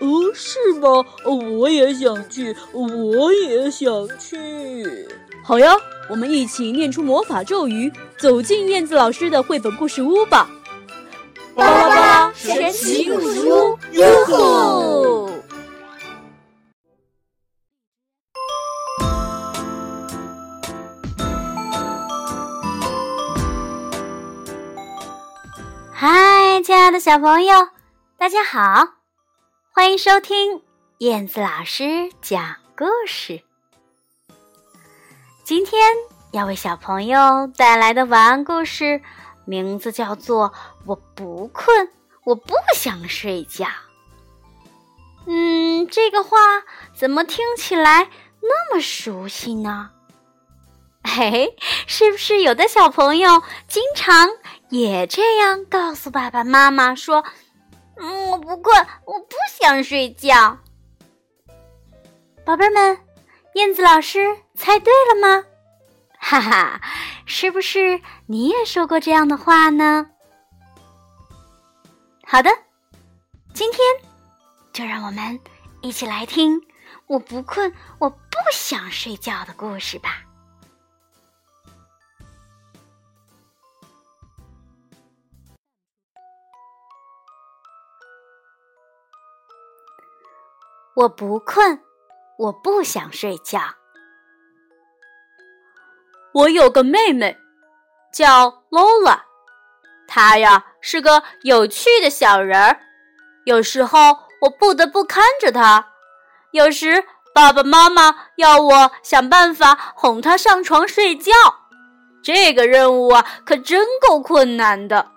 [0.00, 1.04] 哦，是吗？
[1.24, 5.08] 我也想去，我也想去。
[5.44, 5.74] 好呀，
[6.08, 10.48] 我们一起念出魔法咒语，走进燕子老师的绘本故事屋吧。
[11.54, 15.30] 巴拉巴拉神奇故事屋，哟吼！
[25.92, 27.68] 嗨，亲爱的小朋友，
[28.16, 28.88] 大家好，
[29.74, 30.62] 欢迎收听
[30.98, 33.40] 燕子老师讲故事。
[35.44, 35.80] 今天
[36.30, 39.00] 要为小朋友带来的晚安故事。
[39.46, 40.52] 名字叫做
[40.84, 41.88] “我不困，
[42.24, 43.66] 我不想睡觉”。
[45.26, 46.36] 嗯，这个话
[46.94, 48.10] 怎么听起来
[48.42, 49.88] 那么熟悉呢？
[51.02, 51.56] 嘿 嘿，
[51.86, 54.28] 是不是有的小朋友经常
[54.68, 57.24] 也这样告诉爸爸妈妈说
[57.96, 60.58] ：“嗯，我不困，我不想睡觉。”
[62.44, 62.98] 宝贝们，
[63.54, 65.44] 燕子老师猜对了吗？
[66.18, 66.80] 哈哈，
[67.26, 70.08] 是不是你也说过这样的话呢？
[72.24, 72.50] 好的，
[73.52, 73.80] 今天
[74.72, 75.38] 就让我们
[75.82, 76.60] 一起来听
[77.06, 78.18] 《我不困，我不
[78.52, 80.22] 想睡觉》的故事吧。
[90.94, 91.80] 我不困，
[92.38, 93.60] 我不想睡觉。
[96.34, 97.38] 我有个妹妹，
[98.12, 99.20] 叫 Lola，
[100.06, 102.80] 她呀是个有趣的小人儿。
[103.44, 103.98] 有时候
[104.42, 105.88] 我不得不看着她，
[106.52, 111.32] 有时爸爸妈妈要我想办法哄她上床睡觉。
[112.22, 115.10] 这个任务啊，可真够困难的，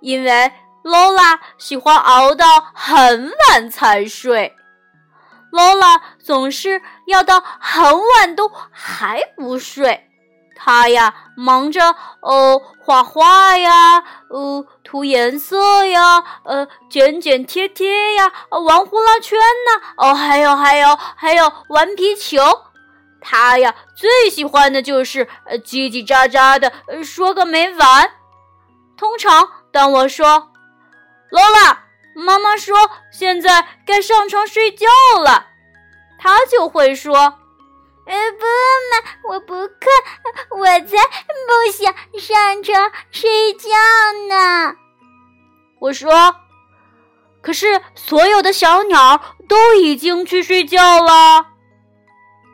[0.00, 0.52] 因为
[0.84, 4.54] Lola 喜欢熬到很晚才睡。
[5.54, 10.10] Lola 总是要到很晚都还不睡。
[10.56, 22.40] 他呀，忙着哦，画画呀，呃，涂颜色呀，呃，剪剪贴贴呀，玩呼啦圈呐，哦，还有还有还有玩皮球。
[23.20, 26.72] 他呀，最喜欢的就是呃叽叽喳喳的
[27.04, 28.10] 说个没完。
[28.96, 30.50] 通常当我说
[31.30, 31.76] ，Lola，
[32.14, 32.76] 妈妈说
[33.10, 34.86] 现在该上床睡觉
[35.22, 35.46] 了，
[36.18, 37.38] 他就会说。
[38.06, 38.44] 呃，不
[38.90, 39.70] 嘛，我不困，
[40.60, 43.70] 我才不想上床睡觉
[44.28, 44.76] 呢。
[45.80, 46.36] 我说，
[47.40, 51.46] 可是所有的小鸟都已经去睡觉了。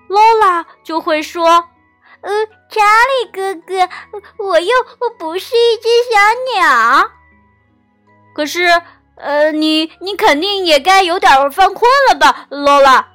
[0.08, 1.68] 劳拉就会说
[2.22, 2.80] ：“呃，查
[3.24, 3.88] 理哥哥，
[4.38, 4.72] 我又
[5.18, 7.10] 不是一只小鸟。
[8.36, 8.82] 可是，
[9.20, 13.06] 呃，你你肯定也该有点犯困了吧，罗拉？”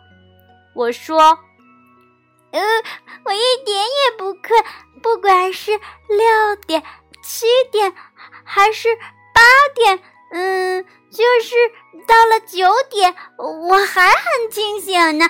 [0.75, 1.39] 我说。
[2.51, 2.61] 嗯，
[3.25, 4.63] 我一点也不困，
[5.03, 6.81] 不管是六点、
[7.21, 7.93] 七点
[8.45, 8.88] 还是
[9.33, 9.41] 八
[9.73, 9.99] 点，
[10.31, 11.53] 嗯，就是
[12.07, 15.29] 到了九点，我还很清醒呢，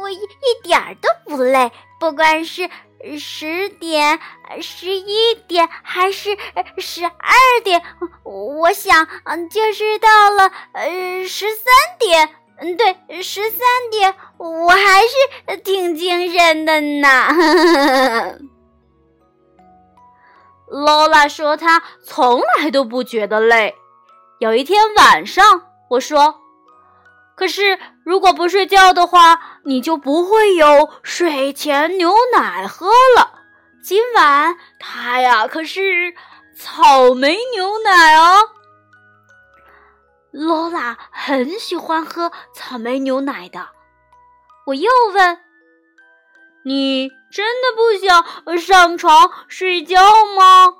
[0.00, 1.70] 我一一点都不累。
[2.00, 2.70] 不管是
[3.18, 4.20] 十点、
[4.60, 6.36] 十一点还是
[6.78, 7.10] 十二
[7.64, 7.82] 点，
[8.24, 11.64] 我想，嗯，就是到了呃十三
[11.98, 12.36] 点。
[12.60, 15.02] 嗯，对，十三点，我还
[15.48, 17.08] 是挺精神的呢。
[20.70, 23.74] 劳拉说她从来都不觉得累。
[24.38, 25.44] 有一天晚上，
[25.90, 26.40] 我说
[27.34, 33.40] ：“可是如果不睡觉的话，你就不会有睡前牛奶喝了。
[33.82, 36.14] 今晚它呀，可是
[36.56, 38.50] 草莓牛奶哦。”
[40.32, 43.68] 罗拉很喜欢喝草莓牛奶的。
[44.66, 45.40] 我又问
[46.64, 50.00] ：“你真的不想上床睡觉
[50.36, 50.74] 吗？”“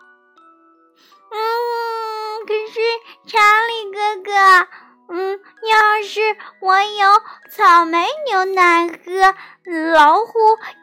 [1.35, 2.81] 嗯，可是
[3.27, 4.69] 查理哥哥，
[5.15, 5.39] 嗯，
[5.71, 6.21] 要是
[6.61, 9.35] 我有草莓牛奶喝，
[9.93, 10.33] 老虎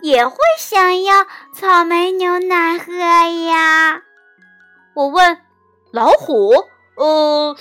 [0.02, 4.04] 也会想要草莓牛奶喝呀。”
[4.94, 5.42] 我问
[5.92, 6.54] ：“老虎？”
[6.96, 7.56] 呃，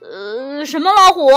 [0.00, 1.28] 呃，什么老虎？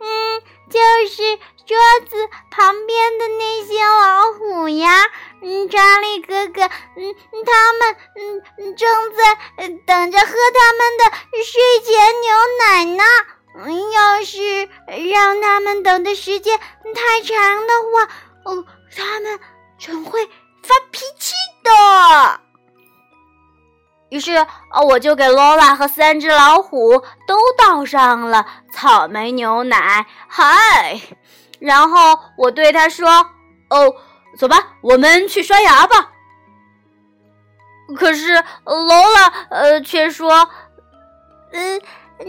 [0.00, 1.76] 嗯，就是桌
[2.08, 5.06] 子旁边的那些老虎呀。
[5.42, 6.62] 嗯，查理哥哥，
[6.96, 7.14] 嗯，
[7.44, 11.04] 他们嗯正在等着喝他们的
[11.44, 13.04] 睡前牛奶呢。
[13.56, 14.68] 嗯，要是
[15.12, 18.08] 让他们等的时间太长的话，
[18.44, 18.64] 哦，
[18.96, 19.38] 他们
[19.78, 20.26] 准会
[20.62, 22.40] 发脾气的。
[24.14, 24.36] 于是，
[24.70, 30.06] 呃，我就给罗拉和三只老虎都倒上了草莓牛奶。
[30.28, 31.00] 嗨，
[31.58, 33.08] 然后我对他说
[33.70, 33.96] ：“哦，
[34.38, 36.12] 走吧，我们去刷牙吧。”
[37.98, 38.34] 可是
[38.64, 40.48] 罗拉呃却说
[41.50, 41.82] ：“嗯。”
[42.16, 42.26] 嗯，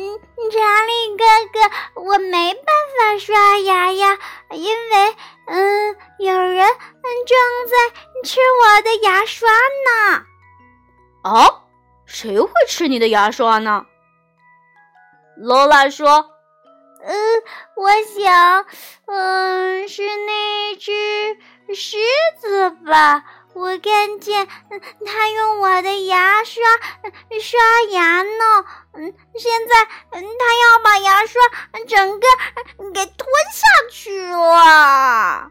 [0.52, 0.58] 查
[0.88, 1.24] 理哥
[1.54, 4.18] 哥，我没办法刷牙呀，
[4.50, 5.16] 因为
[5.46, 6.68] 嗯，有人
[7.28, 7.38] 正
[7.70, 7.78] 在
[8.24, 9.48] 吃我的牙刷
[9.86, 10.26] 呢。
[11.24, 11.62] 哦，
[12.06, 13.86] 谁会吃你的牙刷呢？
[15.38, 16.32] 罗拉说
[17.04, 17.44] ：“嗯，
[17.76, 18.66] 我想，
[19.06, 20.92] 嗯，是那只
[21.76, 21.98] 狮
[22.40, 23.24] 子吧。”
[23.56, 24.48] 我看见
[25.06, 26.62] 他用我的牙刷
[27.42, 27.58] 刷
[27.90, 28.66] 牙呢，
[28.96, 31.42] 嗯，现在他要把牙刷
[31.88, 32.28] 整个
[32.94, 35.50] 给吞下去了。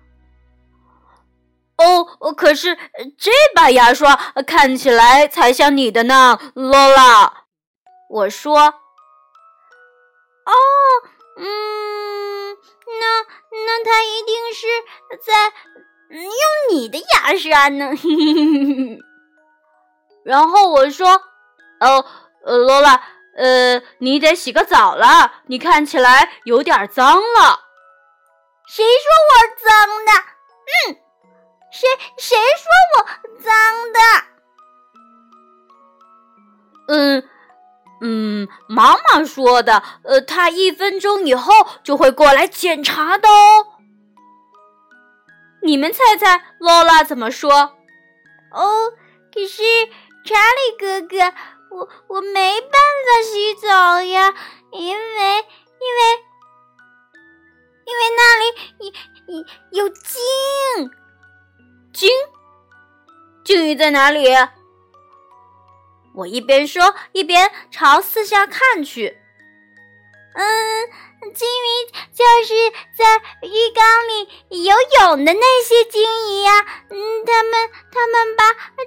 [1.77, 2.79] 哦，可是
[3.19, 4.15] 这把牙刷
[4.47, 7.45] 看起来才像你的呢，罗拉。
[8.11, 8.75] 我说，哦，
[11.39, 12.57] 嗯，
[13.01, 13.25] 那
[13.67, 14.67] 那他一定是
[15.25, 15.53] 在。
[16.11, 16.31] 用
[16.71, 17.91] 你的牙刷呢？
[20.25, 21.21] 然后我说
[21.81, 22.07] ：“哦，
[22.45, 23.03] 罗拉，
[23.37, 27.65] 呃，你得洗个澡了，你看起来有点脏了。”
[28.69, 30.13] 谁说我脏的？
[30.93, 30.97] 嗯，
[31.75, 31.89] 谁
[32.19, 33.05] 谁说我
[33.43, 33.53] 脏
[33.93, 33.99] 的？
[36.87, 37.29] 嗯
[38.01, 39.83] 嗯，妈妈说的。
[40.05, 43.67] 呃，她一分钟以后就会过来检查的哦。
[45.63, 47.51] 你们猜猜，罗拉怎么说？
[48.53, 48.93] 哦，
[49.35, 49.65] 可是
[50.25, 51.17] 查理哥哥，
[51.71, 54.33] 我我没办法洗澡呀，
[54.71, 56.23] 因为因为
[57.85, 58.45] 因为那里
[59.73, 60.23] 有有鲸，
[61.95, 62.11] 鲸，
[63.45, 64.27] 鲸鱼在哪里？
[66.15, 69.17] 我一边说一边朝四下看去。
[70.35, 70.91] 嗯。
[71.33, 73.17] 金鱼就是在
[73.49, 74.29] 浴缸里
[74.63, 76.53] 游泳的那些金鱼呀，
[76.91, 78.45] 嗯，他们他们把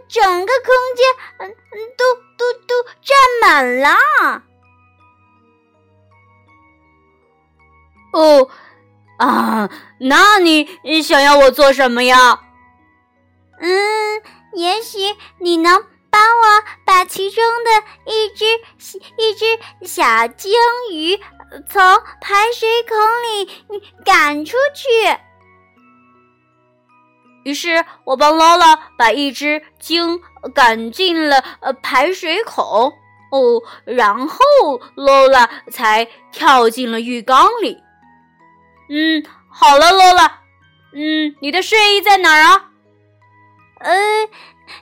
[0.08, 1.08] 整个空间
[1.40, 1.56] 嗯
[1.98, 3.90] 都都都占满了。
[8.14, 8.48] 哦，
[9.18, 9.68] 啊，
[10.00, 12.40] 那你想要我做什么呀？
[13.60, 14.22] 嗯，
[14.54, 15.00] 也许
[15.40, 18.46] 你能帮我把其中的一只
[19.18, 20.52] 一只小鲸
[20.92, 21.20] 鱼。
[21.70, 21.82] 从
[22.20, 25.18] 排水孔里赶出去。
[27.46, 30.20] 于是我帮劳拉把一只鲸
[30.54, 32.92] 赶进了呃排水孔
[33.32, 34.38] 哦，然后
[34.96, 37.78] 劳拉才跳进了浴缸里。
[38.90, 40.42] 嗯，好了，劳拉，
[40.94, 42.72] 嗯，你的睡衣在哪儿啊？
[43.80, 44.30] 呃。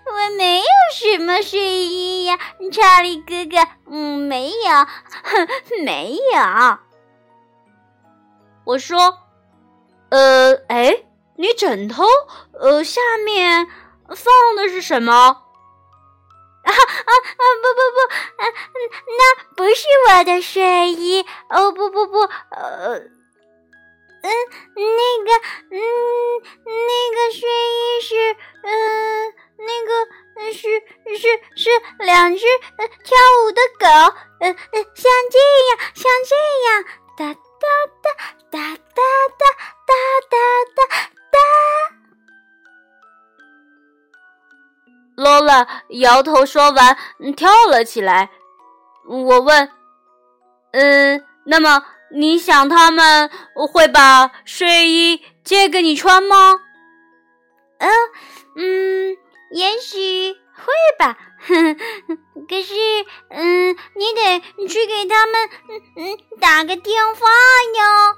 [0.06, 2.40] 我没有什么睡衣呀，
[2.72, 3.58] 查理哥哥。
[3.92, 4.86] 嗯，没有，
[5.24, 5.48] 哼，
[5.84, 6.80] 没有。
[8.64, 9.20] 我说，
[10.10, 11.04] 呃，哎，
[11.36, 12.04] 你枕头，
[12.60, 13.68] 呃，下面
[14.08, 15.14] 放的是什么？
[16.66, 17.44] 啊啊啊！
[17.62, 18.00] 不不不，
[18.42, 18.44] 啊，
[19.06, 21.24] 那不是我的睡衣。
[21.50, 23.02] 哦，不不不，呃，
[24.26, 24.30] 嗯，
[24.76, 25.30] 那个，
[25.72, 25.78] 嗯，
[26.66, 29.34] 那个睡衣是，嗯。
[29.58, 30.60] 那个是
[31.18, 33.88] 是是两只跳舞的狗，
[34.42, 35.40] 呃呃，像这
[35.70, 36.36] 样，像这
[36.68, 36.84] 样，
[37.18, 37.66] 哒哒
[38.04, 38.08] 哒
[38.52, 38.60] 哒
[38.92, 39.02] 哒
[39.34, 39.42] 哒
[39.88, 39.92] 哒
[40.30, 40.36] 哒
[40.76, 40.80] 哒
[41.32, 41.38] 哒。
[45.16, 46.98] 罗拉摇头说完，
[47.36, 48.30] 跳了起来。
[49.08, 49.72] 我问
[50.74, 53.30] ：“嗯，那么你想他们
[53.72, 56.60] 会把睡衣借给你穿吗？”
[57.80, 57.90] 嗯
[58.58, 59.18] 嗯。
[59.52, 61.18] 也许会吧，
[62.50, 62.74] 可是，
[63.30, 67.22] 嗯，你得去给他们，嗯嗯，打个电话
[67.78, 68.18] 哟。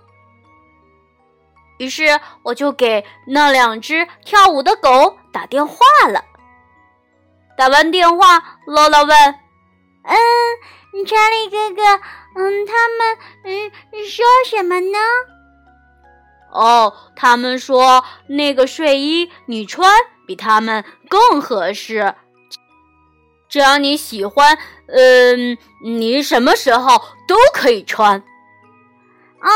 [1.80, 5.76] 于是我就给那两只跳舞的狗打电话
[6.10, 6.24] 了。
[7.56, 9.36] 打完电话，乐乐问
[10.06, 12.02] ：“嗯，查理哥哥，
[12.38, 13.72] 嗯，他们嗯
[14.06, 14.98] 说什么呢？”
[16.54, 19.92] 哦，他们说那个睡衣你穿。
[20.28, 22.14] 比他们更合适。
[23.48, 28.20] 只要你喜欢，嗯，你什么时候都可以穿。
[28.20, 29.50] 哦，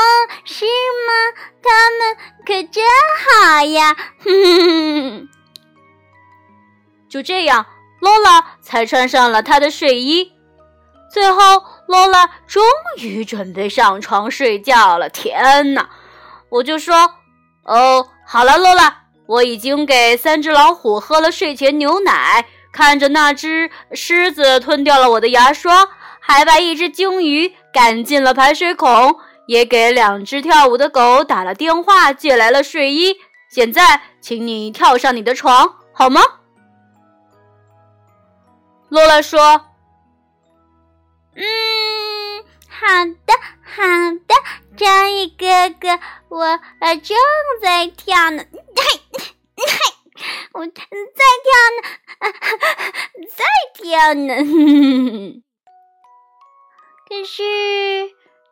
[0.46, 1.42] 是吗？
[1.62, 2.82] 他们可真
[3.20, 3.94] 好呀！
[4.24, 5.28] 哼，
[7.12, 7.66] 就这样，
[8.00, 10.32] 罗拉才穿上了她的睡衣。
[11.12, 11.62] 最后，
[11.92, 12.64] 罗拉终
[13.00, 15.10] 于准备上床睡觉了。
[15.10, 15.90] 天哪！
[16.48, 16.96] 我就说，
[17.64, 25.90] 哦，好了，罗拉，我已经给三只老虎喝了睡前牛奶，看着那只狮子吞掉了我的牙刷，
[26.22, 29.20] 还把一只鲸鱼赶进了排水孔。
[29.48, 33.18] 也给两只跳舞的狗打了电话，借来了睡衣。
[33.50, 36.22] 现在，请你跳上你的床，好吗？
[38.88, 39.66] 罗拉说
[41.36, 43.34] ：“嗯，好的，
[43.64, 43.82] 好
[44.28, 44.34] 的，
[44.78, 47.18] 章鱼哥哥，我呃正
[47.62, 48.84] 在跳呢，嘿，
[49.58, 49.64] 嘿
[50.54, 51.82] 我在跳呢，
[53.36, 54.36] 在跳呢。
[57.08, 57.42] 可是。”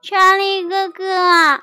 [0.01, 1.61] 查理哥哥，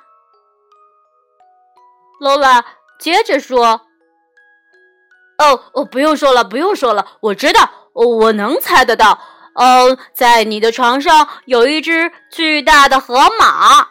[2.21, 2.67] 罗拉
[2.99, 3.87] 接着说
[5.39, 9.19] ：“哦哦，不用说了，不用说了，我知道，我能猜得到。
[9.57, 13.89] 哦，在你的床上有一只巨大的河马。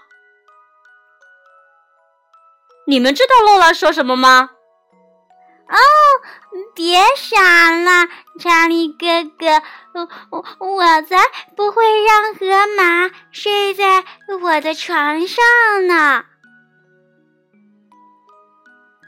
[2.87, 4.51] 你们知道洛拉说什么吗？”
[5.67, 5.77] 哦，
[6.75, 8.07] 别傻了，
[8.39, 11.17] 查理哥哥，我我才
[11.55, 14.05] 不会让河马睡在
[14.41, 15.43] 我的床上
[15.87, 16.23] 呢。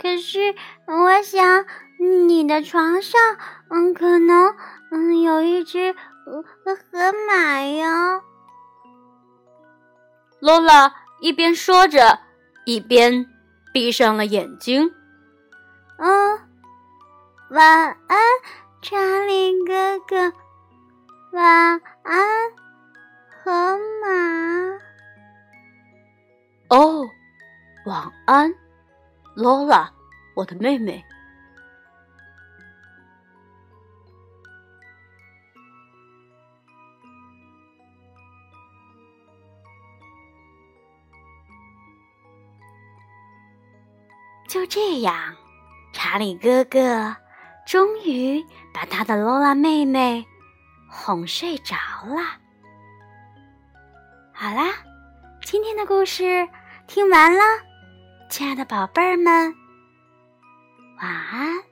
[0.02, 0.56] 可是
[0.88, 1.66] 我想，
[2.28, 3.22] 你的床上，
[3.70, 4.56] 嗯，可能，
[4.92, 5.96] 嗯，有一只
[6.32, 8.22] 河马呀。
[10.40, 12.20] 罗拉一边说着，
[12.66, 13.26] 一边
[13.74, 14.94] 闭上了眼睛。
[15.98, 16.40] 嗯。
[17.50, 18.18] 晚安，
[18.82, 20.34] 查理哥哥。
[21.32, 22.52] 晚安，
[23.42, 24.78] 河马。
[26.70, 27.08] 哦，
[27.86, 28.54] 晚安，
[29.34, 29.90] 罗拉，
[30.36, 31.02] 我的妹妹。
[44.48, 45.36] 就这样，
[45.94, 47.16] 查理哥哥。
[47.66, 48.42] 终于
[48.74, 50.26] 把他的罗拉妹妹
[50.90, 51.76] 哄睡着
[52.06, 52.24] 了。
[54.34, 54.74] 好啦，
[55.44, 56.48] 今天的故事
[56.88, 57.42] 听完了，
[58.30, 59.54] 亲爱的宝贝儿们，
[61.02, 61.67] 晚安。